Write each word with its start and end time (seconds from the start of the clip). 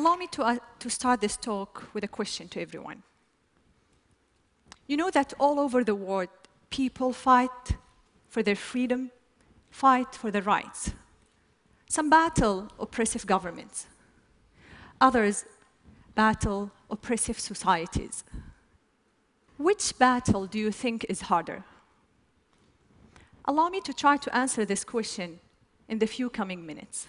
allow 0.00 0.16
me 0.16 0.26
to, 0.28 0.42
uh, 0.42 0.56
to 0.78 0.88
start 0.88 1.20
this 1.20 1.36
talk 1.36 1.90
with 1.92 2.04
a 2.04 2.08
question 2.08 2.48
to 2.48 2.60
everyone. 2.60 3.02
You 4.86 4.96
know 4.96 5.10
that 5.10 5.34
all 5.38 5.60
over 5.60 5.84
the 5.84 5.94
world, 5.94 6.28
people 6.70 7.12
fight 7.12 7.76
for 8.28 8.42
their 8.42 8.56
freedom, 8.56 9.10
fight 9.70 10.14
for 10.14 10.30
their 10.30 10.42
rights. 10.42 10.92
Some 11.88 12.08
battle 12.08 12.68
oppressive 12.78 13.26
governments. 13.26 13.86
Others 15.00 15.44
battle 16.14 16.70
oppressive 16.90 17.38
societies. 17.38 18.24
Which 19.58 19.98
battle 19.98 20.46
do 20.46 20.58
you 20.58 20.72
think 20.72 21.04
is 21.08 21.22
harder? 21.22 21.64
Allow 23.44 23.68
me 23.68 23.80
to 23.82 23.92
try 23.92 24.16
to 24.16 24.34
answer 24.34 24.64
this 24.64 24.82
question 24.84 25.40
in 25.88 25.98
the 25.98 26.06
few 26.06 26.30
coming 26.30 26.64
minutes. 26.64 27.06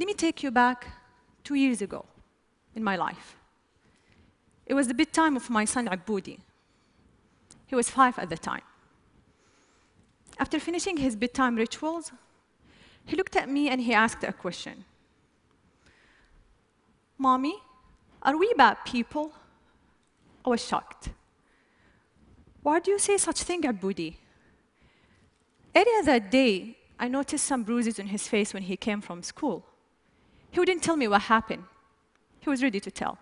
Let 0.00 0.06
me 0.06 0.14
take 0.14 0.42
you 0.42 0.50
back 0.50 0.86
two 1.44 1.56
years 1.56 1.82
ago 1.82 2.06
in 2.74 2.82
my 2.82 2.96
life. 2.96 3.36
It 4.64 4.72
was 4.72 4.88
the 4.88 4.94
bedtime 4.94 5.36
of 5.36 5.50
my 5.50 5.66
son 5.66 5.88
Aboudi. 5.88 6.38
He 7.66 7.74
was 7.74 7.90
five 7.90 8.18
at 8.18 8.30
the 8.30 8.38
time. 8.38 8.62
After 10.38 10.58
finishing 10.58 10.96
his 10.96 11.16
bedtime 11.16 11.54
rituals, 11.56 12.12
he 13.04 13.14
looked 13.14 13.36
at 13.36 13.50
me 13.50 13.68
and 13.68 13.82
he 13.82 13.92
asked 13.92 14.24
a 14.24 14.32
question. 14.32 14.86
Mommy, 17.18 17.56
are 18.22 18.38
we 18.38 18.54
bad 18.56 18.78
people? 18.86 19.32
I 20.46 20.48
was 20.48 20.66
shocked. 20.66 21.10
Why 22.62 22.80
do 22.80 22.90
you 22.90 22.98
say 22.98 23.18
such 23.18 23.42
thing, 23.42 23.62
Aboudi? 23.64 24.14
Earlier 25.76 26.02
that 26.04 26.30
day, 26.30 26.78
I 26.98 27.08
noticed 27.08 27.44
some 27.44 27.64
bruises 27.64 28.00
on 28.00 28.06
his 28.06 28.26
face 28.26 28.54
when 28.54 28.62
he 28.62 28.78
came 28.78 29.02
from 29.02 29.22
school. 29.22 29.66
He 30.50 30.58
wouldn't 30.58 30.82
tell 30.82 30.96
me 30.96 31.08
what 31.08 31.22
happened. 31.22 31.64
He 32.40 32.50
was 32.50 32.62
ready 32.62 32.80
to 32.80 32.90
tell. 32.90 33.18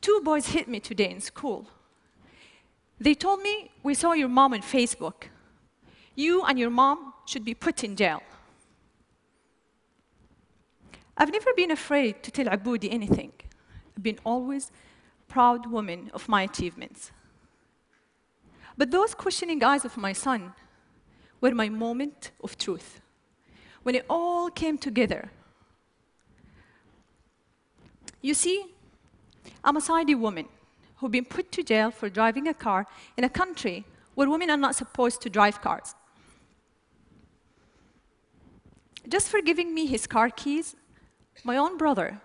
Two 0.00 0.20
boys 0.24 0.46
hit 0.48 0.68
me 0.68 0.80
today 0.80 1.10
in 1.10 1.20
school. 1.20 1.68
They 2.98 3.14
told 3.14 3.40
me, 3.42 3.70
we 3.82 3.94
saw 3.94 4.12
your 4.12 4.28
mom 4.28 4.52
on 4.52 4.62
Facebook. 4.62 5.24
You 6.14 6.42
and 6.44 6.58
your 6.58 6.70
mom 6.70 7.14
should 7.26 7.44
be 7.44 7.54
put 7.54 7.82
in 7.82 7.96
jail. 7.96 8.22
I've 11.16 11.30
never 11.30 11.52
been 11.54 11.70
afraid 11.70 12.22
to 12.22 12.30
tell 12.30 12.46
Aboudi 12.46 12.92
anything. 12.92 13.32
I've 13.96 14.02
been 14.02 14.18
always 14.24 14.70
proud 15.28 15.70
woman 15.70 16.10
of 16.14 16.28
my 16.28 16.42
achievements. 16.42 17.12
But 18.76 18.90
those 18.90 19.14
questioning 19.14 19.62
eyes 19.62 19.84
of 19.84 19.96
my 19.96 20.12
son 20.12 20.54
were 21.40 21.54
my 21.54 21.68
moment 21.68 22.30
of 22.42 22.56
truth. 22.56 23.01
When 23.82 23.94
it 23.94 24.04
all 24.08 24.50
came 24.50 24.78
together. 24.78 25.30
You 28.20 28.34
see, 28.34 28.66
I'm 29.64 29.76
a 29.76 29.80
Saudi 29.80 30.14
woman 30.14 30.46
who've 30.96 31.10
been 31.10 31.24
put 31.24 31.50
to 31.52 31.62
jail 31.62 31.90
for 31.90 32.08
driving 32.08 32.46
a 32.46 32.54
car 32.54 32.86
in 33.16 33.24
a 33.24 33.28
country 33.28 33.84
where 34.14 34.30
women 34.30 34.50
are 34.50 34.56
not 34.56 34.76
supposed 34.76 35.20
to 35.22 35.30
drive 35.30 35.60
cars. 35.60 35.94
Just 39.08 39.28
for 39.28 39.40
giving 39.40 39.74
me 39.74 39.86
his 39.86 40.06
car 40.06 40.30
keys, 40.30 40.76
my 41.42 41.56
own 41.56 41.76
brother 41.76 42.20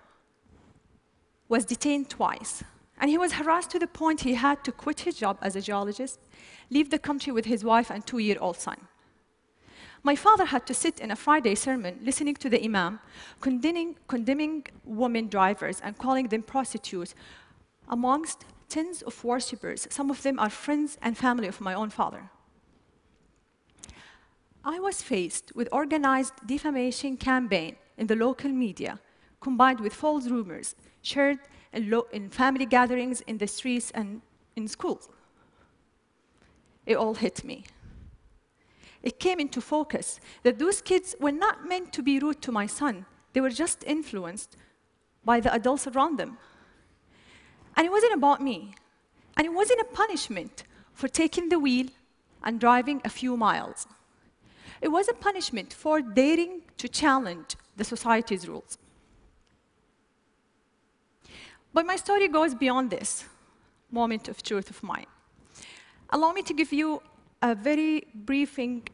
was 1.50 1.66
detained 1.66 2.09
twice. 2.09 2.63
And 3.00 3.09
he 3.09 3.17
was 3.17 3.33
harassed 3.33 3.72
to 3.72 3.80
the 3.80 3.88
point 3.88 4.22
he 4.22 4.35
had 4.35 4.63
to 4.63 4.72
quit 4.72 5.02
his 5.02 5.16
job 5.16 5.38
as 5.41 5.55
a 5.55 5.62
geologist, 5.62 6.19
leave 6.69 6.89
the 6.89 7.00
country 7.00 7.31
with 7.31 7.45
his 7.45 7.63
wife 7.63 7.89
and 7.89 8.06
two-year-old 8.06 8.57
son. 8.57 8.78
My 10.03 10.16
father 10.16 10.46
had 10.46 10.66
to 10.68 10.74
sit 10.74 11.00
in 11.00 11.12
a 11.12 11.16
Friday 11.16 11.56
sermon 11.56 12.00
listening 12.03 12.35
to 12.35 12.50
the 12.50 12.63
imam, 12.63 13.00
condemning, 13.41 13.96
condemning 14.08 14.66
women 14.85 15.28
drivers 15.28 15.81
and 15.81 15.97
calling 15.97 16.28
them 16.28 16.44
prostitutes 16.44 17.16
amongst 17.90 18.46
tens 18.69 19.02
of 19.02 19.24
worshippers. 19.24 19.88
Some 19.90 20.09
of 20.09 20.22
them 20.24 20.40
are 20.40 20.50
friends 20.50 20.97
and 21.02 21.18
family 21.18 21.47
of 21.47 21.62
my 21.62 21.74
own 21.74 21.90
father. 21.90 22.30
I 24.63 24.80
was 24.80 25.02
faced 25.02 25.56
with 25.56 25.69
organized 25.72 26.34
defamation 26.46 27.18
campaign 27.18 27.78
in 27.97 28.07
the 28.07 28.16
local 28.16 28.52
media, 28.52 29.00
combined 29.40 29.80
with 29.80 29.94
false 29.94 30.28
rumors 30.28 30.75
shared 31.02 31.40
in, 31.72 31.94
in 32.12 32.30
family 32.30 32.66
gatherings, 32.66 33.22
in 33.22 33.38
the 33.38 33.47
streets, 33.47 33.91
and 33.91 34.22
in 34.56 34.68
schools. 34.68 35.09
It 36.86 36.96
all 36.96 37.13
hit 37.13 37.44
me. 37.44 37.63
It 39.03 39.19
came 39.19 39.40
into 39.40 39.62
focus 39.62 40.19
that 40.44 40.59
those 40.59 40.81
kids 40.81 41.16
were 41.19 41.31
not 41.31 41.68
meant 41.68 41.94
to 41.94 42.03
be 42.03 42.19
rude 42.19 42.41
to 42.41 42.52
my 42.52 42.66
son. 42.66 43.06
They 43.34 43.41
were 43.41 43.50
just 43.50 43.84
influenced 43.85 44.58
by 45.24 45.40
the 45.40 45.53
adults 45.53 45.88
around 45.88 46.18
them. 46.18 46.38
And 47.75 47.86
it 47.86 47.91
wasn't 47.91 48.13
about 48.13 48.41
me. 48.41 48.75
And 49.36 49.46
it 49.46 49.53
wasn't 49.53 49.81
a 49.81 49.86
punishment 49.86 50.63
for 50.94 51.07
taking 51.07 51.50
the 51.50 51.59
wheel 51.59 51.88
and 52.44 52.59
driving 52.59 53.02
a 53.06 53.09
few 53.09 53.38
miles. 53.38 53.88
It 54.81 54.90
was 54.90 55.07
a 55.07 55.13
punishment 55.13 55.74
for 55.74 56.02
daring 56.02 56.62
to 56.78 56.88
challenge 56.88 57.56
the 57.75 57.84
society's 57.84 58.47
rules. 58.47 58.78
But 61.74 61.86
my 61.86 61.96
story 61.96 62.28
goes 62.28 62.56
beyond 62.56 62.90
this 62.90 63.25
moment 63.91 64.28
of 64.28 64.41
truth 64.41 64.69
of 64.69 64.81
mine. 64.81 65.06
Allow 66.09 66.31
me 66.31 66.41
to 66.44 66.53
give 66.53 66.74
you 66.74 67.02
a 67.42 67.53
very 67.53 68.08
briefing 68.14 68.88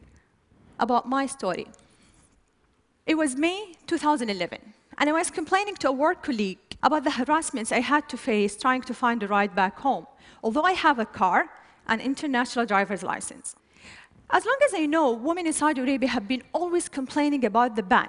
about 0.78 1.08
my 1.08 1.26
story. 1.26 1.66
It 3.06 3.16
was 3.16 3.36
May 3.36 3.74
2011, 3.86 4.58
and 4.98 5.10
I 5.10 5.12
was 5.12 5.30
complaining 5.30 5.76
to 5.76 5.88
a 5.88 5.92
work 5.92 6.22
colleague 6.22 6.58
about 6.82 7.04
the 7.04 7.10
harassments 7.10 7.72
I 7.72 7.80
had 7.80 8.08
to 8.10 8.16
face 8.16 8.56
trying 8.56 8.82
to 8.82 8.94
find 8.94 9.22
a 9.22 9.28
ride 9.28 9.54
back 9.54 9.78
home, 9.78 10.06
although 10.42 10.62
I 10.62 10.72
have 10.72 10.98
a 10.98 11.06
car 11.06 11.48
and 11.86 12.00
international 12.00 12.66
driver's 12.66 13.02
license. 13.02 13.56
As 14.30 14.44
long 14.44 14.56
as 14.64 14.74
I 14.74 14.86
know, 14.86 15.12
women 15.12 15.46
in 15.46 15.52
Saudi 15.52 15.80
Arabia 15.80 16.08
have 16.08 16.26
been 16.26 16.42
always 16.52 16.88
complaining 16.88 17.44
about 17.44 17.76
the 17.76 17.82
ban. 17.82 18.08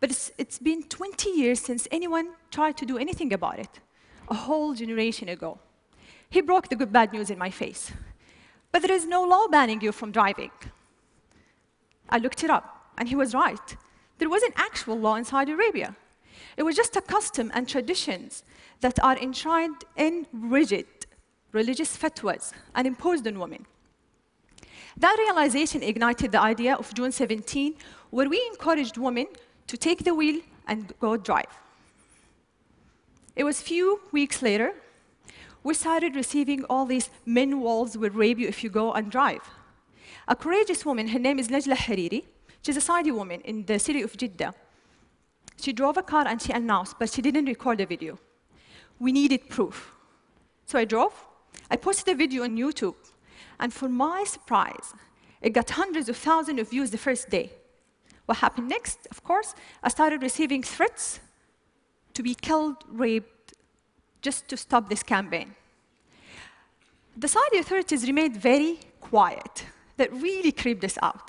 But 0.00 0.10
it's, 0.10 0.30
it's 0.38 0.58
been 0.58 0.82
20 0.82 1.30
years 1.30 1.60
since 1.60 1.88
anyone 1.90 2.28
tried 2.50 2.76
to 2.78 2.86
do 2.86 2.98
anything 2.98 3.32
about 3.32 3.58
it 3.58 3.80
a 4.28 4.34
whole 4.34 4.74
generation 4.74 5.28
ago. 5.28 5.58
He 6.28 6.40
broke 6.40 6.68
the 6.68 6.76
good 6.76 6.92
bad 6.92 7.12
news 7.12 7.30
in 7.30 7.38
my 7.38 7.50
face. 7.50 7.92
But 8.72 8.82
there 8.82 8.92
is 8.92 9.06
no 9.06 9.22
law 9.22 9.48
banning 9.48 9.80
you 9.80 9.92
from 9.92 10.12
driving. 10.12 10.50
I 12.08 12.18
looked 12.18 12.44
it 12.44 12.50
up, 12.50 12.90
and 12.98 13.08
he 13.08 13.16
was 13.16 13.34
right. 13.34 13.76
There 14.18 14.30
was 14.30 14.42
an 14.42 14.52
actual 14.56 14.98
law 14.98 15.14
in 15.16 15.24
Saudi 15.24 15.52
Arabia. 15.52 15.96
It 16.56 16.62
was 16.62 16.76
just 16.76 16.96
a 16.96 17.00
custom 17.00 17.50
and 17.54 17.68
traditions 17.68 18.44
that 18.80 19.02
are 19.02 19.16
enshrined 19.18 19.84
in 19.96 20.26
rigid 20.32 20.86
religious 21.52 21.96
fatwas 21.96 22.52
and 22.74 22.86
imposed 22.86 23.26
on 23.26 23.38
women. 23.38 23.66
That 24.98 25.16
realization 25.18 25.82
ignited 25.82 26.32
the 26.32 26.40
idea 26.40 26.74
of 26.74 26.92
June 26.94 27.12
17, 27.12 27.74
where 28.10 28.28
we 28.28 28.38
encouraged 28.50 28.96
women 28.96 29.26
to 29.66 29.76
take 29.76 30.04
the 30.04 30.14
wheel 30.14 30.40
and 30.66 30.92
go 31.00 31.16
drive. 31.16 31.52
It 33.34 33.44
was 33.44 33.60
a 33.60 33.64
few 33.64 34.00
weeks 34.12 34.40
later, 34.42 34.72
we 35.66 35.74
started 35.74 36.14
receiving 36.14 36.62
all 36.70 36.86
these 36.86 37.10
men 37.24 37.58
walls 37.60 37.98
will 37.98 38.10
rape 38.10 38.38
you 38.38 38.46
if 38.46 38.62
you 38.62 38.70
go 38.70 38.92
and 38.92 39.10
drive. 39.10 39.42
A 40.28 40.36
courageous 40.36 40.86
woman, 40.86 41.08
her 41.08 41.18
name 41.18 41.40
is 41.40 41.48
Najla 41.48 41.74
Hariri. 41.74 42.22
She's 42.62 42.76
a 42.76 42.80
Saudi 42.80 43.10
woman 43.10 43.40
in 43.40 43.64
the 43.64 43.80
city 43.80 44.02
of 44.02 44.16
Jeddah. 44.16 44.54
She 45.60 45.72
drove 45.72 45.96
a 45.96 46.04
car 46.04 46.24
and 46.28 46.40
she 46.40 46.52
announced, 46.52 46.94
but 47.00 47.10
she 47.10 47.20
didn't 47.20 47.46
record 47.46 47.78
the 47.78 47.84
video. 47.84 48.16
We 49.00 49.10
needed 49.10 49.48
proof. 49.48 49.92
So 50.66 50.78
I 50.78 50.84
drove. 50.84 51.14
I 51.68 51.74
posted 51.74 52.14
a 52.14 52.16
video 52.16 52.44
on 52.44 52.56
YouTube. 52.56 52.94
And 53.58 53.72
for 53.72 53.88
my 53.88 54.22
surprise, 54.22 54.94
it 55.42 55.50
got 55.50 55.70
hundreds 55.70 56.08
of 56.08 56.16
thousands 56.16 56.60
of 56.60 56.70
views 56.70 56.92
the 56.92 56.98
first 56.98 57.28
day. 57.28 57.50
What 58.26 58.38
happened 58.38 58.68
next? 58.68 59.08
Of 59.10 59.24
course, 59.24 59.52
I 59.82 59.88
started 59.88 60.22
receiving 60.22 60.62
threats 60.62 61.18
to 62.14 62.22
be 62.22 62.36
killed, 62.36 62.76
raped, 62.88 63.35
just 64.28 64.48
to 64.48 64.56
stop 64.56 64.84
this 64.88 65.04
campaign. 65.14 65.48
The 67.24 67.28
Saudi 67.28 67.58
authorities 67.58 68.02
remained 68.10 68.36
very 68.52 68.72
quiet. 69.00 69.54
That 69.98 70.12
really 70.28 70.52
creeped 70.62 70.84
us 70.90 70.98
out. 71.08 71.28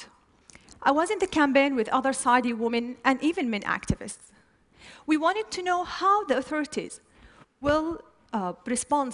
I 0.89 0.91
was 0.99 1.07
in 1.13 1.19
the 1.19 1.31
campaign 1.39 1.71
with 1.79 1.87
other 1.89 2.13
Saudi 2.23 2.53
women 2.65 2.85
and 3.07 3.15
even 3.29 3.43
men 3.49 3.63
activists. 3.77 4.25
We 5.05 5.15
wanted 5.25 5.47
to 5.55 5.61
know 5.67 5.79
how 5.83 6.15
the 6.29 6.37
authorities 6.41 6.93
will 7.61 8.01
uh, 8.33 8.53
respond 8.65 9.11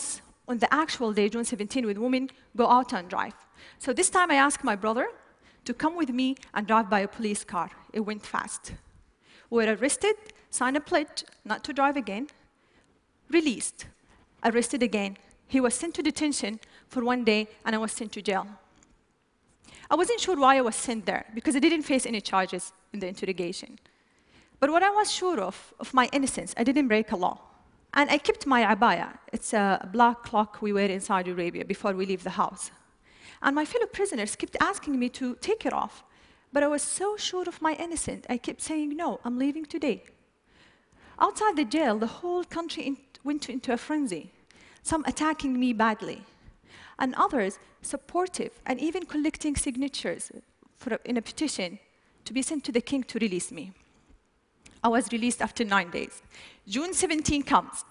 on 0.48 0.58
the 0.64 0.74
actual 0.84 1.12
day, 1.20 1.28
June 1.30 1.46
17, 1.46 1.86
with 1.86 1.98
women 1.98 2.30
go 2.56 2.66
out 2.78 2.94
and 2.94 3.10
drive. 3.10 3.38
So 3.80 3.94
this 3.94 4.10
time 4.10 4.32
I 4.32 4.36
asked 4.48 4.64
my 4.64 4.78
brother 4.86 5.08
to 5.66 5.74
come 5.74 5.96
with 6.02 6.12
me 6.22 6.36
and 6.54 6.66
drive 6.66 6.90
by 6.90 7.02
a 7.02 7.08
police 7.18 7.44
car. 7.44 7.70
It 7.92 8.02
went 8.10 8.26
fast. 8.26 8.74
We 9.50 9.56
were 9.58 9.76
arrested, 9.76 10.16
signed 10.50 10.78
a 10.78 10.82
pledge 10.82 11.26
not 11.44 11.64
to 11.66 11.74
drive 11.74 11.98
again, 11.98 12.28
released, 13.30 13.86
arrested 14.44 14.84
again. 14.84 15.18
He 15.48 15.60
was 15.60 15.74
sent 15.74 15.96
to 15.96 16.04
detention 16.04 16.60
for 16.88 17.04
one 17.04 17.24
day, 17.24 17.48
and 17.66 17.76
I 17.76 17.80
was 17.80 17.92
sent 17.92 18.12
to 18.14 18.22
jail. 18.22 18.48
I 19.90 19.96
wasn't 19.96 20.20
sure 20.20 20.36
why 20.36 20.58
I 20.58 20.62
was 20.62 20.76
sent 20.76 21.06
there, 21.06 21.26
because 21.36 21.56
I 21.56 21.60
didn't 21.60 21.84
face 21.84 22.06
any 22.06 22.22
charges 22.22 22.74
in 22.94 23.00
the 23.00 23.08
interrogation. 23.08 23.80
But 24.60 24.72
what 24.72 24.82
I 24.82 24.90
was 24.90 25.12
sure 25.12 25.40
of, 25.40 25.74
of 25.80 25.94
my 25.94 26.10
innocence, 26.14 26.54
I 26.58 26.64
didn't 26.64 26.88
break 26.88 27.12
a 27.12 27.18
law. 27.18 27.42
And 27.94 28.10
I 28.10 28.18
kept 28.18 28.48
my 28.48 28.64
abaya. 28.64 29.18
It's 29.32 29.54
a 29.54 29.88
black 29.92 30.24
cloak 30.24 30.62
we 30.62 30.74
wear 30.74 30.90
in 30.90 31.00
Saudi 31.00 31.32
Arabia 31.32 31.64
before 31.66 31.94
we 31.94 32.06
leave 32.06 32.24
the 32.24 32.32
house. 32.32 32.72
And 33.42 33.56
my 33.56 33.66
fellow 33.66 33.86
prisoners 33.86 34.36
kept 34.36 34.56
asking 34.62 34.98
me 34.98 35.10
to 35.10 35.36
take 35.42 35.66
it 35.66 35.74
off. 35.74 36.04
But 36.52 36.64
I 36.64 36.68
was 36.68 36.82
so 36.82 37.18
sure 37.18 37.44
of 37.48 37.62
my 37.62 37.74
innocence, 37.74 38.26
I 38.30 38.38
kept 38.38 38.62
saying, 38.62 38.96
no, 38.96 39.20
I'm 39.26 39.38
leaving 39.38 39.66
today. 39.66 40.04
Outside 41.20 41.56
the 41.56 41.66
jail, 41.66 41.98
the 41.98 42.08
whole 42.08 42.44
country 42.44 42.84
went 43.24 43.50
into 43.50 43.74
a 43.74 43.78
frenzy, 43.78 44.32
some 44.82 45.04
attacking 45.06 45.60
me 45.60 45.74
badly, 45.74 46.24
and 47.00 47.16
others 47.16 47.60
supportive 47.82 48.52
and 48.66 48.80
even 48.80 49.06
collecting 49.06 49.56
signatures 49.56 50.32
a, 50.86 51.00
in 51.06 51.18
a 51.18 51.22
petition 51.22 51.80
to 52.26 52.34
be 52.34 52.42
sent 52.42 52.64
to 52.64 52.72
the 52.72 52.82
king 52.82 53.04
to 53.04 53.20
release 53.20 53.52
me. 53.52 53.74
I 54.84 54.90
was 54.90 55.12
released 55.12 55.42
after 55.42 55.64
nine 55.64 55.90
days. 55.92 56.22
June 56.68 56.94
17 56.94 57.44
comes. 57.44 57.86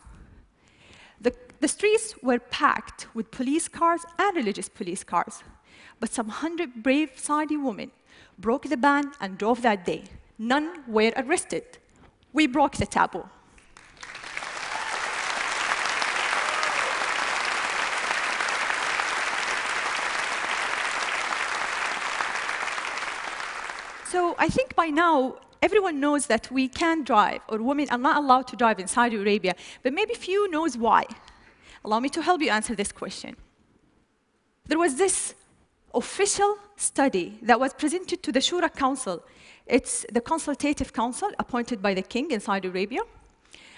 The, 1.20 1.34
the 1.60 1.68
streets 1.68 2.14
were 2.22 2.38
packed 2.38 3.06
with 3.14 3.30
police 3.30 3.68
cars 3.68 4.02
and 4.18 4.36
religious 4.36 4.68
police 4.68 5.04
cars. 5.04 5.42
But 6.00 6.12
some 6.12 6.28
hundred 6.28 6.82
brave 6.82 7.12
Saudi 7.16 7.56
women 7.56 7.92
broke 8.38 8.68
the 8.68 8.76
ban 8.76 9.12
and 9.20 9.38
drove 9.38 9.62
that 9.62 9.84
day. 9.84 10.04
None 10.38 10.82
were 10.86 11.12
arrested. 11.16 11.78
We 12.32 12.46
broke 12.46 12.76
the 12.76 12.86
taboo. 12.86 13.24
So 24.12 24.34
I 24.36 24.48
think 24.48 24.76
by 24.76 24.88
now, 24.88 25.36
everyone 25.62 25.98
knows 25.98 26.26
that 26.26 26.50
we 26.50 26.68
can 26.68 27.02
drive, 27.02 27.40
or 27.48 27.62
women 27.62 27.88
are 27.88 27.96
not 27.96 28.16
allowed 28.22 28.46
to 28.48 28.56
drive 28.56 28.78
in 28.78 28.86
Saudi 28.86 29.16
Arabia, 29.16 29.54
but 29.82 29.94
maybe 29.94 30.12
few 30.12 30.50
knows 30.50 30.76
why. 30.76 31.06
Allow 31.82 32.00
me 32.00 32.10
to 32.10 32.20
help 32.20 32.42
you 32.42 32.50
answer 32.50 32.74
this 32.74 32.92
question. 32.92 33.36
There 34.66 34.78
was 34.78 34.96
this 34.96 35.34
official 35.94 36.58
study 36.76 37.38
that 37.40 37.58
was 37.58 37.72
presented 37.72 38.22
to 38.22 38.30
the 38.32 38.40
Shura 38.40 38.70
Council. 38.84 39.24
It's 39.66 40.04
the 40.12 40.20
consultative 40.20 40.92
council 40.92 41.30
appointed 41.38 41.80
by 41.80 41.94
the 41.94 42.02
king 42.02 42.32
in 42.32 42.40
Saudi 42.40 42.68
Arabia. 42.68 43.00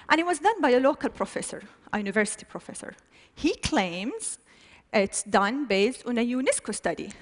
And 0.08 0.20
it 0.20 0.26
was 0.26 0.40
done 0.40 0.60
by 0.60 0.70
a 0.70 0.80
local 0.80 1.10
professor, 1.10 1.62
a 1.92 1.98
university 1.98 2.44
professor. 2.44 2.94
He 3.36 3.54
claims 3.54 4.40
it's 4.92 5.22
done 5.22 5.66
based 5.66 6.04
on 6.06 6.18
a 6.18 6.26
UNESCO 6.26 6.74
study. 6.74 7.12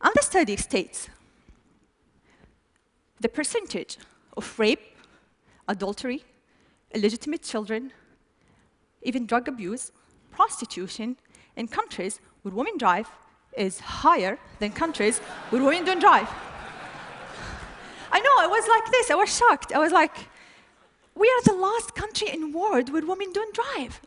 And 0.00 0.12
the 0.16 0.22
study 0.22 0.56
states 0.56 1.08
the 3.20 3.28
percentage 3.28 3.98
of 4.36 4.58
rape, 4.58 4.80
adultery, 5.68 6.24
illegitimate 6.92 7.42
children, 7.42 7.92
even 9.02 9.26
drug 9.26 9.46
abuse, 9.46 9.92
prostitution 10.30 11.16
in 11.56 11.68
countries 11.68 12.20
where 12.42 12.54
women 12.54 12.76
drive 12.78 13.08
is 13.56 13.80
higher 13.80 14.38
than 14.58 14.72
countries 14.72 15.18
where 15.50 15.62
women 15.62 15.84
don't 15.84 16.00
drive. 16.00 16.28
I 18.12 18.20
know, 18.20 18.36
I 18.38 18.46
was 18.46 18.66
like 18.68 18.90
this, 18.90 19.10
I 19.10 19.14
was 19.14 19.36
shocked. 19.36 19.72
I 19.72 19.78
was 19.78 19.92
like, 19.92 20.16
we 21.14 21.28
are 21.28 21.42
the 21.44 21.60
last 21.60 21.94
country 21.94 22.28
in 22.28 22.40
the 22.40 22.58
world 22.58 22.92
where 22.92 23.04
women 23.04 23.32
don't 23.32 23.54
drive. 23.54 24.00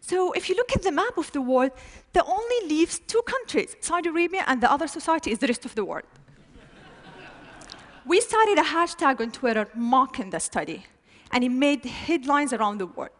So 0.00 0.32
if 0.32 0.48
you 0.48 0.54
look 0.54 0.74
at 0.74 0.82
the 0.82 0.92
map 0.92 1.18
of 1.18 1.30
the 1.32 1.42
world, 1.42 1.72
that 2.12 2.24
only 2.26 2.68
leaves 2.68 3.00
two 3.00 3.22
countries, 3.22 3.76
Saudi 3.80 4.08
Arabia 4.08 4.44
and 4.46 4.62
the 4.62 4.70
other 4.70 4.86
society 4.86 5.30
is 5.32 5.40
the 5.40 5.48
rest 5.48 5.64
of 5.64 5.74
the 5.74 5.84
world 5.84 6.06
we 8.08 8.22
started 8.22 8.58
a 8.58 8.62
hashtag 8.62 9.20
on 9.20 9.30
Twitter 9.30 9.68
mocking 9.74 10.30
the 10.30 10.40
study, 10.40 10.86
and 11.30 11.44
it 11.44 11.50
made 11.50 11.84
headlines 11.84 12.54
around 12.54 12.78
the 12.78 12.86
world. 12.86 13.10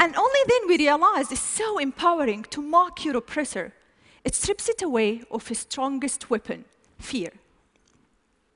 and 0.00 0.16
only 0.16 0.40
then 0.48 0.66
we 0.66 0.76
realized 0.76 1.30
it's 1.30 1.40
so 1.40 1.78
empowering 1.78 2.42
to 2.50 2.60
mock 2.60 3.04
your 3.04 3.16
oppressor. 3.16 3.72
It 4.24 4.34
strips 4.34 4.68
it 4.68 4.82
away 4.82 5.22
of 5.30 5.48
its 5.48 5.60
strongest 5.60 6.28
weapon, 6.30 6.64
fear. 6.98 7.30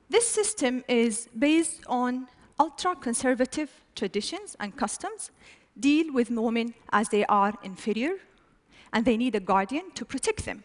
This 0.09 0.27
system 0.27 0.83
is 0.89 1.29
based 1.39 1.83
on 1.87 2.27
ultra-conservative 2.59 3.71
traditions 3.95 4.57
and 4.59 4.77
customs, 4.77 5.31
deal 5.79 6.13
with 6.13 6.29
women 6.29 6.75
as 6.93 7.09
they 7.09 7.25
are 7.27 7.55
inferior, 7.63 8.17
and 8.93 9.05
they 9.05 9.17
need 9.17 9.37
a 9.37 9.41
guardian 9.41 9.93
to 9.93 10.05
protect 10.05 10.45
them. 10.45 10.65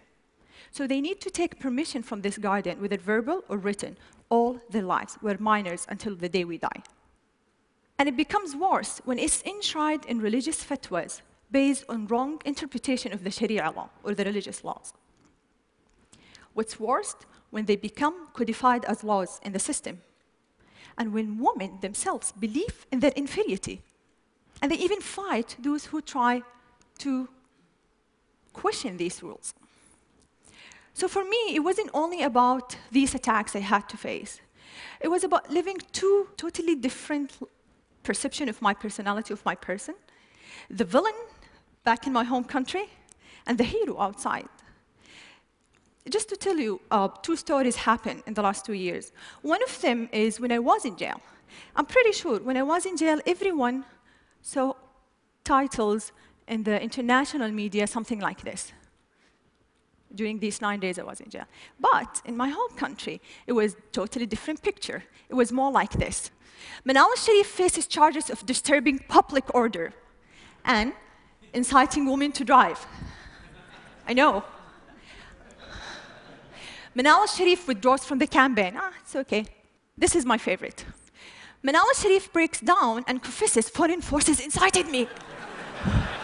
So 0.75 0.86
they 0.86 1.00
need 1.00 1.22
to 1.22 1.30
take 1.30 1.57
permission 1.57 2.04
from 2.04 2.19
this 2.19 2.38
guardian, 2.38 2.81
whether 2.81 2.98
verbal 2.98 3.45
or 3.48 3.56
written, 3.56 3.95
all 4.27 4.60
their 4.69 4.81
lives. 4.81 5.18
We're 5.22 5.38
minors 5.38 5.86
until 5.88 6.18
the 6.18 6.27
day 6.27 6.44
we 6.44 6.57
die. 6.57 6.81
And 7.98 8.10
it 8.10 8.18
becomes 8.18 8.57
worse 8.57 9.00
when 9.06 9.18
it's 9.18 9.42
enshrined 9.45 10.04
in 10.06 10.19
religious 10.19 10.66
fatwas 10.66 11.22
based 11.50 11.86
on 11.88 12.07
wrong 12.07 12.42
interpretation 12.44 13.13
of 13.13 13.24
the 13.24 13.31
Sharia 13.31 13.72
law 13.74 13.89
or 14.04 14.13
the 14.16 14.25
religious 14.25 14.66
laws. 14.66 14.94
What's 16.54 16.77
worse, 16.77 17.16
when 17.51 17.68
they 17.68 17.77
become 17.77 18.27
codified 18.33 18.83
as 18.83 19.01
laws 19.01 19.39
in 19.44 19.54
the 19.54 19.60
system, 19.60 20.01
and 20.98 21.13
when 21.13 21.39
women 21.39 21.77
themselves 21.80 22.33
believe 22.33 22.86
in 22.92 23.00
their 23.00 23.13
inferiority, 23.16 23.81
and 24.62 24.69
they 24.69 24.80
even 24.80 25.00
fight 25.00 25.56
those 25.57 25.86
who 25.86 26.01
try 26.01 26.42
to 26.98 27.30
question 28.51 28.98
these 28.98 29.24
rules. 29.24 29.54
So 30.95 31.09
for 31.09 31.25
me, 31.25 31.53
it 31.53 31.59
wasn't 31.59 31.89
only 31.94 32.24
about 32.24 32.77
these 32.89 33.13
attacks 33.13 33.53
I 33.53 33.59
had 33.59 33.89
to 33.89 33.97
face. 33.97 34.39
It 35.01 35.09
was 35.09 35.25
about 35.25 35.51
living 35.51 35.77
two 35.92 36.30
totally 36.38 36.74
different 36.74 37.33
perception 38.01 38.47
of 38.47 38.62
my 38.62 38.74
personality, 38.74 39.33
of 39.33 39.44
my 39.45 39.56
person. 39.56 39.95
The 40.69 40.86
villain 40.86 41.13
back 41.83 42.07
in 42.07 42.13
my 42.13 42.24
home 42.24 42.45
country, 42.45 42.86
and 43.45 43.57
the 43.57 43.65
hero 43.65 44.00
outside. 44.00 44.47
Just 46.09 46.30
to 46.30 46.38
tell 46.38 46.57
you, 46.57 46.80
uh, 46.92 47.09
two 47.21 47.36
stories 47.36 47.75
happened 47.75 48.24
in 48.25 48.33
the 48.33 48.41
last 48.41 48.65
two 48.65 48.74
years. 48.74 49.12
One 49.41 49.62
of 49.63 49.81
them 49.81 50.07
is 50.13 50.39
when 50.39 50.51
I 50.51 50.59
was 50.59 50.86
in 50.86 50.95
jail. 50.95 51.19
I'm 51.75 51.86
pretty 51.86 52.13
sure 52.13 52.39
when 52.39 52.58
I 52.58 52.63
was 52.63 52.86
in 52.86 52.96
jail, 52.96 53.20
everyone 53.27 53.84
saw 54.41 54.74
titles 55.43 56.13
in 56.48 56.63
the 56.63 56.81
international 56.81 57.51
media, 57.51 57.86
something 57.86 58.20
like 58.20 58.41
this 58.41 58.72
during 60.15 60.39
these 60.39 60.62
nine 60.62 60.79
days 60.79 61.00
I 61.00 61.03
was 61.03 61.19
in 61.19 61.29
jail. 61.29 61.45
But 61.79 62.22
in 62.25 62.38
my 62.38 62.50
home 62.50 62.75
country, 62.75 63.22
it 63.48 63.53
was 63.53 63.75
totally 63.91 64.25
different 64.25 64.62
picture. 64.62 65.03
It 65.29 65.36
was 65.36 65.51
more 65.51 65.72
like 65.72 65.93
this. 65.93 66.31
Manal 66.88 67.10
al-Sharif 67.10 67.48
faces 67.48 67.88
charges 67.88 68.29
of 68.29 68.45
disturbing 68.45 69.00
public 69.07 69.53
order 69.53 69.93
and 70.63 70.93
inciting 71.53 72.05
women 72.05 72.31
to 72.34 72.43
drive. 72.43 72.86
I 74.07 74.13
know. 74.13 74.43
Manal 76.95 77.22
al-Sharif 77.22 77.67
withdraws 77.67 78.05
from 78.05 78.19
the 78.19 78.27
campaign. 78.27 78.75
Ah, 78.77 78.91
it's 79.01 79.15
okay. 79.15 79.45
This 79.98 80.15
is 80.15 80.25
my 80.25 80.38
favorite. 80.38 80.86
Manal 81.63 81.86
al-Sharif 81.89 82.31
breaks 82.31 82.62
down 82.62 83.03
and 83.07 83.22
confesses 83.22 83.69
foreign 83.69 84.01
forces 84.01 84.39
incited 84.39 84.88
me. 84.88 85.07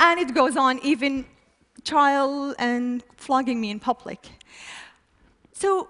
and 0.00 0.20
it 0.20 0.34
goes 0.34 0.56
on 0.56 0.78
even 0.80 1.24
trial 1.84 2.54
and 2.58 3.02
flogging 3.16 3.60
me 3.60 3.70
in 3.70 3.80
public. 3.80 4.28
So 5.52 5.88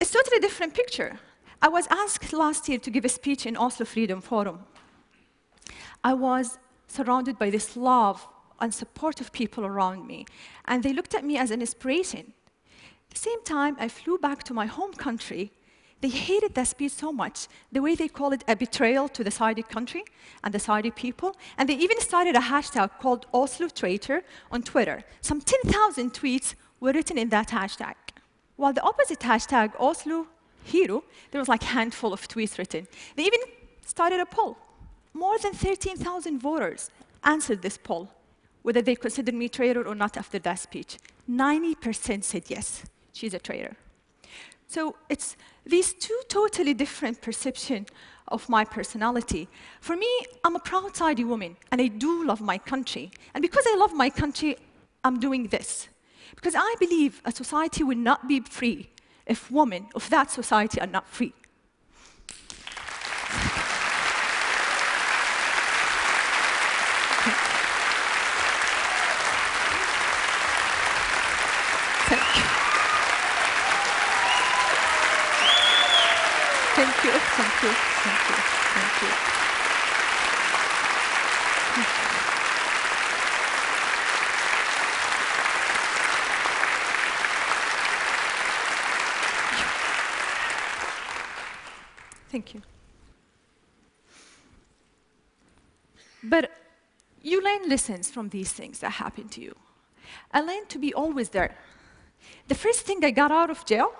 it's 0.00 0.10
totally 0.10 0.40
different 0.40 0.74
picture. 0.74 1.18
I 1.60 1.68
was 1.68 1.86
asked 1.90 2.32
last 2.32 2.68
year 2.68 2.78
to 2.78 2.90
give 2.90 3.04
a 3.04 3.08
speech 3.08 3.46
in 3.46 3.56
Oslo 3.56 3.86
Freedom 3.86 4.20
Forum. 4.20 4.64
I 6.02 6.14
was 6.14 6.58
surrounded 6.88 7.38
by 7.38 7.50
this 7.50 7.76
love 7.76 8.26
and 8.60 8.74
support 8.74 9.20
of 9.20 9.32
people 9.32 9.64
around 9.64 10.06
me, 10.06 10.26
and 10.66 10.82
they 10.82 10.92
looked 10.92 11.14
at 11.14 11.24
me 11.24 11.36
as 11.36 11.50
an 11.50 11.60
inspiration. 11.60 12.32
At 13.10 13.14
the 13.14 13.20
same 13.20 13.42
time, 13.44 13.76
I 13.78 13.88
flew 13.88 14.18
back 14.18 14.42
to 14.44 14.54
my 14.54 14.66
home 14.66 14.92
country 14.92 15.52
they 16.02 16.08
hated 16.08 16.54
that 16.54 16.66
speech 16.66 16.92
so 16.92 17.12
much, 17.12 17.46
the 17.70 17.80
way 17.80 17.94
they 17.94 18.08
call 18.08 18.32
it 18.32 18.42
a 18.48 18.56
betrayal 18.56 19.08
to 19.08 19.22
the 19.22 19.30
Saudi 19.30 19.62
country 19.62 20.04
and 20.42 20.52
the 20.52 20.58
Saudi 20.58 20.90
people. 20.90 21.36
And 21.56 21.68
they 21.68 21.76
even 21.76 22.00
started 22.00 22.34
a 22.34 22.40
hashtag 22.40 22.90
called 23.00 23.26
Oslo 23.32 23.68
Traitor 23.68 24.22
on 24.50 24.62
Twitter. 24.62 25.04
Some 25.20 25.40
10,000 25.40 26.12
tweets 26.12 26.54
were 26.80 26.92
written 26.92 27.16
in 27.16 27.28
that 27.28 27.48
hashtag. 27.48 27.94
While 28.56 28.72
the 28.72 28.82
opposite 28.82 29.20
hashtag, 29.20 29.72
Oslo 29.78 30.26
Hero, 30.64 31.04
there 31.30 31.40
was 31.40 31.48
like 31.48 31.62
a 31.62 31.66
handful 31.66 32.12
of 32.12 32.26
tweets 32.26 32.58
written. 32.58 32.88
They 33.14 33.24
even 33.24 33.40
started 33.86 34.18
a 34.18 34.26
poll. 34.26 34.58
More 35.14 35.38
than 35.38 35.52
13,000 35.52 36.40
voters 36.40 36.90
answered 37.22 37.62
this 37.62 37.78
poll, 37.78 38.10
whether 38.62 38.82
they 38.82 38.96
considered 38.96 39.34
me 39.34 39.48
traitor 39.48 39.86
or 39.86 39.94
not 39.94 40.16
after 40.16 40.40
that 40.40 40.58
speech. 40.58 40.98
90% 41.30 42.24
said 42.24 42.44
yes, 42.48 42.84
she's 43.12 43.34
a 43.34 43.38
traitor. 43.38 43.76
So 44.66 44.96
it's 45.08 45.36
these 45.64 45.92
two 45.94 46.20
totally 46.28 46.74
different 46.74 47.20
perceptions 47.20 47.88
of 48.28 48.48
my 48.48 48.64
personality. 48.64 49.48
For 49.80 49.96
me, 49.96 50.08
I'm 50.44 50.56
a 50.56 50.60
proud 50.60 50.96
Saudi 50.96 51.24
woman, 51.24 51.56
and 51.70 51.80
I 51.80 51.88
do 51.88 52.24
love 52.24 52.40
my 52.40 52.58
country. 52.58 53.10
And 53.34 53.42
because 53.42 53.64
I 53.66 53.76
love 53.76 53.92
my 53.92 54.10
country, 54.10 54.56
I'm 55.04 55.20
doing 55.20 55.48
this. 55.48 55.88
Because 56.34 56.54
I 56.56 56.74
believe 56.80 57.20
a 57.24 57.32
society 57.32 57.84
will 57.84 57.98
not 57.98 58.26
be 58.26 58.40
free 58.40 58.88
if 59.26 59.50
women 59.50 59.86
of 59.94 60.08
that 60.10 60.30
society 60.30 60.80
are 60.80 60.86
not 60.86 61.06
free. 61.06 61.32
Thank 72.08 72.36
you. 72.36 72.42
Thank 76.74 77.04
you, 77.04 77.10
thank 77.12 77.62
you, 77.62 77.68
thank 77.70 78.28
you, 78.28 78.36
thank 78.74 79.02
you. 79.02 79.32
Thank 92.32 92.54
you. 92.54 92.62
But 96.24 96.50
you 97.20 97.44
learn 97.44 97.68
lessons 97.68 98.10
from 98.10 98.30
these 98.30 98.50
things 98.50 98.78
that 98.78 98.92
happen 98.92 99.28
to 99.28 99.42
you. 99.42 99.54
I 100.32 100.40
learned 100.40 100.70
to 100.70 100.78
be 100.78 100.94
always 100.94 101.28
there. 101.28 101.54
The 102.48 102.54
first 102.54 102.86
thing 102.86 103.04
I 103.04 103.10
got 103.10 103.30
out 103.30 103.50
of 103.50 103.66
jail, 103.66 103.92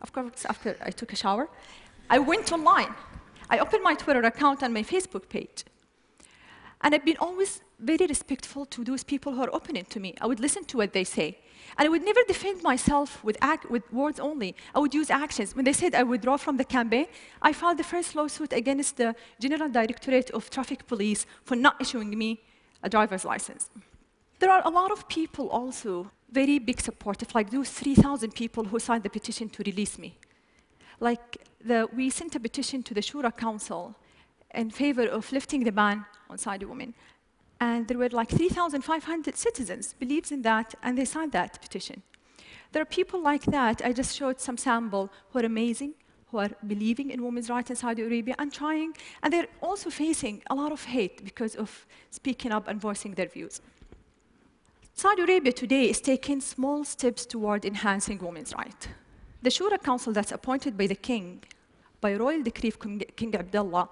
of 0.00 0.12
course, 0.12 0.44
after 0.44 0.76
I 0.80 0.90
took 0.92 1.12
a 1.12 1.16
shower, 1.16 1.48
I 2.08 2.20
went 2.20 2.52
online. 2.52 2.94
I 3.48 3.58
opened 3.58 3.82
my 3.82 3.94
Twitter 3.94 4.22
account 4.22 4.62
and 4.62 4.72
my 4.72 4.84
Facebook 4.84 5.28
page. 5.28 5.64
And 6.82 6.94
I've 6.94 7.04
been 7.04 7.18
always 7.18 7.62
very 7.82 8.06
respectful 8.06 8.66
to 8.66 8.84
those 8.84 9.02
people 9.04 9.32
who 9.32 9.42
are 9.42 9.50
opening 9.52 9.84
to 9.86 10.00
me. 10.00 10.14
I 10.20 10.26
would 10.26 10.40
listen 10.40 10.64
to 10.66 10.76
what 10.78 10.92
they 10.92 11.04
say. 11.04 11.38
And 11.78 11.86
I 11.86 11.88
would 11.88 12.04
never 12.04 12.20
defend 12.26 12.62
myself 12.62 13.22
with, 13.22 13.38
with 13.68 13.90
words 13.92 14.20
only. 14.20 14.54
I 14.74 14.78
would 14.80 14.94
use 14.94 15.10
actions. 15.10 15.54
When 15.54 15.64
they 15.64 15.72
said 15.72 15.94
I 15.94 16.02
withdraw 16.02 16.36
from 16.36 16.56
the 16.56 16.64
campaign, 16.64 17.06
I 17.40 17.52
filed 17.52 17.78
the 17.78 17.84
first 17.84 18.14
lawsuit 18.14 18.52
against 18.52 18.96
the 18.96 19.14
General 19.40 19.68
Directorate 19.68 20.30
of 20.30 20.50
Traffic 20.50 20.86
Police 20.86 21.26
for 21.44 21.56
not 21.56 21.80
issuing 21.80 22.16
me 22.18 22.40
a 22.82 22.88
driver's 22.88 23.24
license. 23.24 23.70
There 24.40 24.50
are 24.50 24.62
a 24.64 24.70
lot 24.70 24.90
of 24.90 25.08
people 25.08 25.48
also 25.48 26.10
very 26.32 26.58
big 26.58 26.80
supportive, 26.80 27.34
like 27.34 27.50
those 27.50 27.70
3,000 27.70 28.34
people 28.34 28.64
who 28.64 28.78
signed 28.78 29.02
the 29.02 29.10
petition 29.10 29.48
to 29.50 29.62
release 29.64 29.98
me. 29.98 30.18
Like, 30.98 31.38
the, 31.64 31.88
we 31.94 32.10
sent 32.10 32.34
a 32.36 32.40
petition 32.40 32.82
to 32.84 32.94
the 32.94 33.00
Shura 33.00 33.36
Council 33.36 33.94
in 34.54 34.70
favor 34.70 35.06
of 35.06 35.30
lifting 35.32 35.64
the 35.64 35.72
ban 35.72 36.04
on 36.28 36.38
Saudi 36.38 36.64
women. 36.64 36.94
And 37.60 37.86
there 37.88 37.98
were 37.98 38.08
like 38.08 38.30
3,500 38.30 39.36
citizens 39.36 39.94
believes 39.98 40.32
in 40.32 40.42
that, 40.42 40.74
and 40.82 40.96
they 40.96 41.04
signed 41.04 41.32
that 41.32 41.60
petition. 41.60 42.02
There 42.72 42.82
are 42.82 42.86
people 42.86 43.20
like 43.20 43.44
that. 43.46 43.82
I 43.84 43.92
just 43.92 44.16
showed 44.16 44.40
some 44.40 44.56
sample 44.56 45.10
who 45.30 45.40
are 45.40 45.44
amazing, 45.44 45.94
who 46.30 46.38
are 46.38 46.50
believing 46.66 47.10
in 47.10 47.22
women's 47.22 47.50
rights 47.50 47.70
in 47.70 47.76
Saudi 47.76 48.02
Arabia 48.02 48.34
and 48.38 48.52
trying, 48.52 48.94
and 49.22 49.32
they're 49.32 49.48
also 49.60 49.90
facing 49.90 50.42
a 50.48 50.54
lot 50.54 50.72
of 50.72 50.84
hate 50.84 51.24
because 51.24 51.54
of 51.56 51.86
speaking 52.10 52.52
up 52.52 52.68
and 52.68 52.80
voicing 52.80 53.14
their 53.14 53.26
views. 53.26 53.60
Saudi 54.94 55.22
Arabia 55.22 55.52
today 55.52 55.90
is 55.90 56.00
taking 56.00 56.40
small 56.40 56.84
steps 56.84 57.26
toward 57.26 57.64
enhancing 57.64 58.18
women's 58.18 58.54
rights. 58.54 58.88
The 59.42 59.50
Shura 59.50 59.82
Council 59.82 60.12
that's 60.12 60.32
appointed 60.32 60.76
by 60.76 60.86
the 60.86 60.94
king, 60.94 61.42
by 62.00 62.14
royal 62.14 62.42
decree 62.42 62.68
of 62.68 62.78
King 62.78 63.34
Abdullah, 63.34 63.88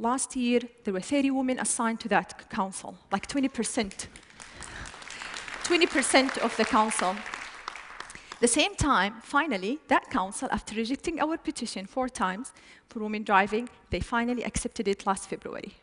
Last 0.00 0.34
year, 0.34 0.60
there 0.84 0.94
were 0.94 1.02
30 1.02 1.30
women 1.30 1.58
assigned 1.58 2.00
to 2.00 2.08
that 2.08 2.48
council, 2.48 2.96
like 3.12 3.26
20%. 3.28 4.06
20% 5.64 6.38
of 6.38 6.56
the 6.56 6.64
council. 6.64 7.14
The 8.40 8.48
same 8.48 8.74
time, 8.76 9.16
finally, 9.22 9.78
that 9.88 10.08
council, 10.08 10.48
after 10.50 10.74
rejecting 10.74 11.20
our 11.20 11.36
petition 11.36 11.84
four 11.84 12.08
times 12.08 12.52
for 12.88 13.00
women 13.00 13.24
driving, 13.24 13.68
they 13.90 14.00
finally 14.00 14.42
accepted 14.42 14.88
it 14.88 15.04
last 15.06 15.28
February. 15.28 15.74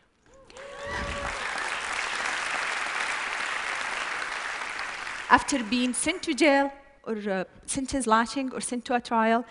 after 5.30 5.62
being 5.64 5.92
sent 5.92 6.22
to 6.22 6.34
jail 6.34 6.72
or 7.04 7.16
uh, 7.30 7.44
sentence 7.66 8.06
lashing 8.06 8.52
or 8.52 8.60
sent 8.60 8.84
to 8.84 8.94
a 8.94 9.00
trial, 9.00 9.44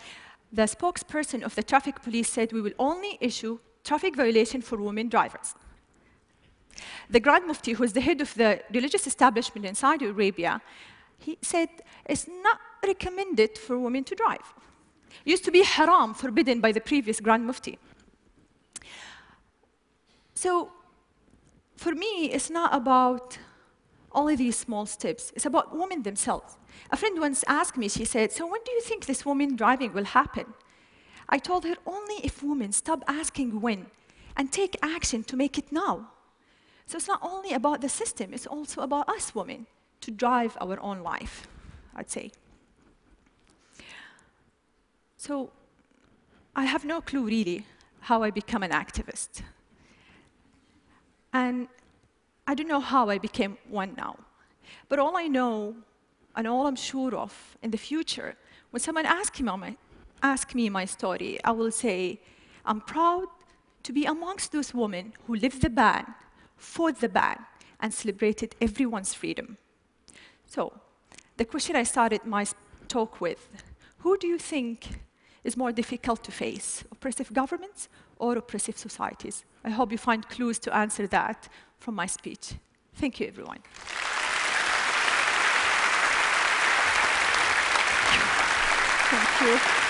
the 0.51 0.63
spokesperson 0.63 1.41
of 1.43 1.55
the 1.55 1.63
traffic 1.63 2.01
police 2.01 2.29
said 2.29 2.51
we 2.51 2.61
will 2.61 2.73
only 2.79 3.17
issue 3.21 3.59
traffic 3.87 4.15
violation 4.15 4.61
for 4.61 4.77
women 4.89 5.07
drivers. 5.09 5.55
The 7.09 7.19
Grand 7.19 7.47
Mufti, 7.47 7.71
who 7.73 7.83
is 7.83 7.93
the 7.93 8.01
head 8.01 8.19
of 8.21 8.33
the 8.35 8.61
religious 8.71 9.07
establishment 9.07 9.65
in 9.65 9.75
Saudi 9.75 10.05
Arabia, 10.05 10.61
he 11.17 11.37
said 11.41 11.69
it's 12.05 12.27
not 12.27 12.59
recommended 12.85 13.57
for 13.57 13.79
women 13.79 14.03
to 14.03 14.15
drive. 14.15 14.47
It 15.25 15.31
used 15.31 15.45
to 15.45 15.51
be 15.51 15.63
haram, 15.63 16.13
forbidden 16.13 16.59
by 16.61 16.71
the 16.71 16.81
previous 16.81 17.19
Grand 17.19 17.45
Mufti. 17.47 17.79
So 20.35 20.71
for 21.77 21.93
me, 21.95 22.31
it's 22.35 22.49
not 22.49 22.75
about 22.75 23.39
only 24.11 24.35
these 24.35 24.57
small 24.57 24.85
steps. 24.85 25.31
It's 25.35 25.45
about 25.45 25.75
women 25.75 26.03
themselves. 26.03 26.57
A 26.91 26.97
friend 26.97 27.19
once 27.19 27.43
asked 27.47 27.77
me, 27.77 27.87
she 27.87 28.05
said, 28.05 28.31
so 28.31 28.45
when 28.45 28.61
do 28.65 28.71
you 28.71 28.81
think 28.81 29.05
this 29.05 29.25
woman 29.25 29.55
driving 29.55 29.93
will 29.93 30.05
happen? 30.05 30.53
I 31.29 31.39
told 31.39 31.65
her 31.65 31.75
only 31.85 32.15
if 32.23 32.41
women 32.41 32.71
stop 32.71 33.03
asking 33.07 33.61
when 33.61 33.87
and 34.35 34.51
take 34.51 34.77
action 34.81 35.23
to 35.25 35.35
make 35.35 35.57
it 35.57 35.71
now. 35.71 36.11
So 36.85 36.97
it's 36.97 37.07
not 37.07 37.19
only 37.21 37.53
about 37.53 37.81
the 37.81 37.89
system, 37.89 38.33
it's 38.33 38.47
also 38.47 38.81
about 38.81 39.09
us 39.09 39.35
women 39.35 39.67
to 40.01 40.11
drive 40.11 40.57
our 40.61 40.79
own 40.79 41.01
life, 41.01 41.47
I'd 41.95 42.09
say. 42.09 42.31
So 45.17 45.51
I 46.55 46.63
have 46.63 46.85
no 46.85 47.01
clue 47.01 47.25
really 47.25 47.65
how 48.01 48.23
I 48.23 48.31
become 48.31 48.63
an 48.63 48.71
activist. 48.71 49.41
And 51.33 51.67
I 52.47 52.55
don't 52.55 52.69
know 52.69 52.79
how 52.79 53.09
I 53.09 53.17
became 53.17 53.57
one 53.67 53.93
now. 53.97 54.15
But 54.87 54.99
all 54.99 55.17
I 55.17 55.27
know 55.27 55.75
and 56.35 56.47
all 56.47 56.67
I'm 56.67 56.77
sure 56.77 57.13
of 57.15 57.57
in 57.61 57.71
the 57.71 57.77
future, 57.77 58.35
when 58.71 58.79
someone 58.79 59.05
asks 59.05 59.41
me, 59.41 59.77
ask 60.21 60.55
me 60.55 60.69
my 60.69 60.85
story, 60.85 61.39
I 61.43 61.51
will 61.51 61.71
say, 61.71 62.19
I'm 62.65 62.81
proud 62.81 63.27
to 63.83 63.93
be 63.93 64.05
amongst 64.05 64.51
those 64.51 64.73
women 64.73 65.13
who 65.25 65.35
lived 65.35 65.61
the 65.61 65.69
ban, 65.69 66.13
fought 66.57 66.99
the 66.99 67.09
ban, 67.09 67.45
and 67.79 67.93
celebrated 67.93 68.55
everyone's 68.59 69.13
freedom. 69.13 69.57
So, 70.45 70.73
the 71.37 71.45
question 71.45 71.75
I 71.75 71.83
started 71.83 72.25
my 72.25 72.45
talk 72.87 73.21
with, 73.21 73.47
who 73.99 74.17
do 74.17 74.27
you 74.27 74.37
think 74.37 74.87
is 75.43 75.55
more 75.55 75.71
difficult 75.71 76.23
to 76.23 76.31
face, 76.31 76.83
oppressive 76.91 77.31
governments 77.33 77.89
or 78.17 78.37
oppressive 78.37 78.77
societies? 78.77 79.45
I 79.63 79.69
hope 79.69 79.91
you 79.91 79.97
find 79.97 80.27
clues 80.27 80.59
to 80.59 80.75
answer 80.75 81.07
that 81.07 81.47
from 81.77 81.95
my 81.95 82.07
speech. 82.07 82.55
Thank 82.95 83.19
you, 83.19 83.27
everyone. 83.27 83.59
Thank 89.09 89.41
you. 89.41 89.86